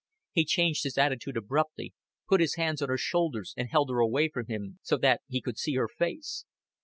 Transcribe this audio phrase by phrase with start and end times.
[0.31, 1.93] He changed his attitude abruptly,
[2.27, 5.41] put his hands on her shoulders and held her away from him, so that he
[5.41, 6.43] could see her face.